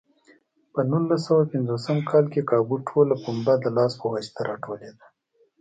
[0.73, 5.05] په نولس سوه پنځوس کال کې کابو ټوله پنبه د لاس په واسطه راټولېده.